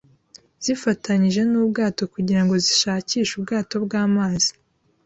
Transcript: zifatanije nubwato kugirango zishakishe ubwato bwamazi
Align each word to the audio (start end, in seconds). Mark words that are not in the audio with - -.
zifatanije 0.63 1.41
nubwato 1.51 2.01
kugirango 2.13 2.53
zishakishe 2.65 3.31
ubwato 3.35 3.75
bwamazi 3.85 4.51